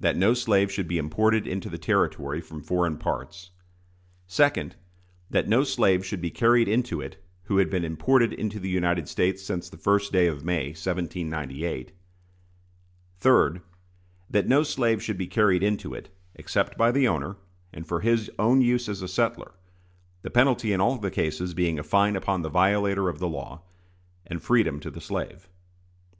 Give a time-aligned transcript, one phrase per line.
[0.00, 3.50] That no slave should be imported into the Territory from foreign parts.
[4.30, 4.72] 2d.
[5.28, 9.10] That no slave should be carried into it who had been imported into the United
[9.10, 11.92] States since the first day of May, 1798.
[13.20, 13.60] 3d.
[14.30, 17.36] That no slave should be carried into it, except by the owner,
[17.70, 19.52] and for his own use as a settler;
[20.22, 23.60] the penalty in all the cases being a fine upon the violator of the law,
[24.26, 25.46] and freedom to the slave.